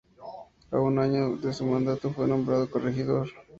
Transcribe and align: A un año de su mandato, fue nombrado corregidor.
A 0.71 0.79
un 0.79 0.97
año 0.97 1.37
de 1.37 1.53
su 1.53 1.63
mandato, 1.63 2.11
fue 2.11 2.27
nombrado 2.27 2.67
corregidor. 2.71 3.29